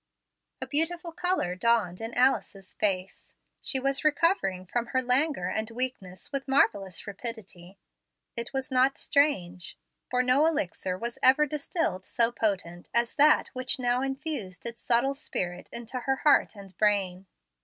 A 0.63 0.65
beautiful 0.65 1.11
color 1.11 1.53
dawned 1.53 2.01
in 2.01 2.11
Alice's 2.15 2.73
face. 2.73 3.33
She 3.61 3.79
was 3.79 4.03
recovering 4.03 4.65
from 4.65 4.87
her 4.87 5.01
languor 5.03 5.47
and 5.49 5.69
weakness 5.69 6.31
with 6.31 6.47
marvellous 6.47 7.05
rapidity. 7.05 7.77
It 8.35 8.51
was 8.51 8.71
not 8.71 8.97
strange, 8.97 9.77
for 10.09 10.23
no 10.23 10.47
elixir 10.47 10.97
was 10.97 11.19
ever 11.21 11.45
distilled 11.45 12.03
so 12.07 12.31
potent 12.31 12.89
as 12.95 13.13
that 13.17 13.49
which 13.49 13.77
now 13.77 14.01
infused 14.01 14.65
its 14.65 14.81
subtile 14.81 15.13
spirit 15.13 15.69
into 15.71 15.99
heart 15.99 16.55
and 16.55 16.75
brain. 16.79 17.27